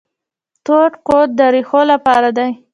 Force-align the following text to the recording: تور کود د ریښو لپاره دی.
تور 0.65 0.89
کود 1.07 1.29
د 1.39 1.39
ریښو 1.53 1.81
لپاره 1.91 2.29
دی. 2.37 2.51